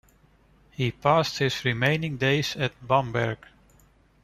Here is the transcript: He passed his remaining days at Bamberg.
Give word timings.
He 0.71 0.91
passed 0.91 1.37
his 1.37 1.63
remaining 1.63 2.17
days 2.17 2.55
at 2.55 2.73
Bamberg. 2.87 3.37